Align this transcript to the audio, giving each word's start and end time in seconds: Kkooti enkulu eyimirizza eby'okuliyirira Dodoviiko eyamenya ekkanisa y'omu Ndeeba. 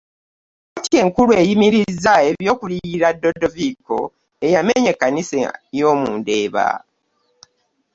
Kkooti 0.71 0.95
enkulu 1.03 1.31
eyimirizza 1.41 2.13
eby'okuliyirira 2.29 3.09
Dodoviiko 3.21 3.97
eyamenya 4.45 4.89
ekkanisa 4.93 5.37
y'omu 5.79 6.07
Ndeeba. 6.17 6.67